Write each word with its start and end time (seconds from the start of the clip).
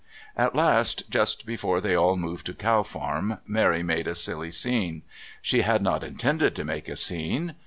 At 0.35 0.55
last 0.55 1.11
just 1.11 1.45
before 1.45 1.79
they 1.79 1.93
all 1.93 2.15
moved 2.17 2.47
to 2.47 2.55
Cow 2.55 2.81
Farm 2.81 3.37
Mary 3.45 3.83
made 3.83 4.07
a 4.07 4.15
silly 4.15 4.49
scene. 4.49 5.03
She 5.43 5.61
had 5.61 5.83
not 5.83 6.03
intended 6.03 6.55
to 6.55 6.65
make 6.65 6.89
a 6.89 6.95
scene. 6.95 7.53